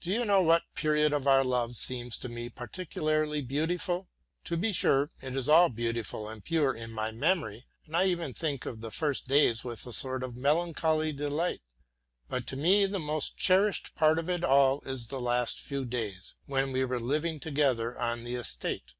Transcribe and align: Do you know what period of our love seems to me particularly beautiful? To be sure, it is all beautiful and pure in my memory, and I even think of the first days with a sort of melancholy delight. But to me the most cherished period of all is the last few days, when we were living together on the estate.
Do 0.00 0.10
you 0.10 0.24
know 0.24 0.40
what 0.42 0.62
period 0.74 1.12
of 1.12 1.26
our 1.28 1.44
love 1.44 1.76
seems 1.76 2.16
to 2.20 2.30
me 2.30 2.48
particularly 2.48 3.42
beautiful? 3.42 4.08
To 4.44 4.56
be 4.56 4.72
sure, 4.72 5.10
it 5.20 5.36
is 5.36 5.46
all 5.46 5.68
beautiful 5.68 6.26
and 6.26 6.42
pure 6.42 6.72
in 6.72 6.90
my 6.90 7.10
memory, 7.12 7.66
and 7.84 7.94
I 7.94 8.06
even 8.06 8.32
think 8.32 8.64
of 8.64 8.80
the 8.80 8.90
first 8.90 9.28
days 9.28 9.62
with 9.62 9.86
a 9.86 9.92
sort 9.92 10.22
of 10.22 10.38
melancholy 10.38 11.12
delight. 11.12 11.60
But 12.30 12.46
to 12.46 12.56
me 12.56 12.86
the 12.86 12.98
most 12.98 13.36
cherished 13.36 13.94
period 13.94 14.42
of 14.42 14.44
all 14.44 14.80
is 14.86 15.08
the 15.08 15.20
last 15.20 15.60
few 15.60 15.84
days, 15.84 16.34
when 16.46 16.72
we 16.72 16.86
were 16.86 16.98
living 16.98 17.38
together 17.38 18.00
on 18.00 18.24
the 18.24 18.36
estate. 18.36 18.94